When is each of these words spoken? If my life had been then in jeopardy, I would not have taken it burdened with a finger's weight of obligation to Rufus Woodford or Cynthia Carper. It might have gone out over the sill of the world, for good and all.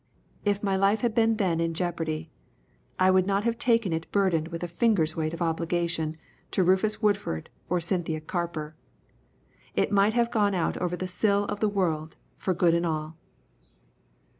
If 0.43 0.63
my 0.63 0.75
life 0.75 1.01
had 1.01 1.13
been 1.13 1.37
then 1.37 1.59
in 1.59 1.75
jeopardy, 1.75 2.31
I 2.97 3.11
would 3.11 3.27
not 3.27 3.43
have 3.43 3.59
taken 3.59 3.93
it 3.93 4.11
burdened 4.11 4.47
with 4.47 4.63
a 4.63 4.67
finger's 4.67 5.15
weight 5.15 5.31
of 5.31 5.43
obligation 5.43 6.17
to 6.49 6.63
Rufus 6.63 7.03
Woodford 7.03 7.51
or 7.69 7.79
Cynthia 7.79 8.19
Carper. 8.19 8.73
It 9.75 9.91
might 9.91 10.15
have 10.15 10.31
gone 10.31 10.55
out 10.55 10.75
over 10.77 10.97
the 10.97 11.07
sill 11.07 11.45
of 11.45 11.59
the 11.59 11.69
world, 11.69 12.15
for 12.39 12.55
good 12.55 12.73
and 12.73 12.83
all. 12.83 13.15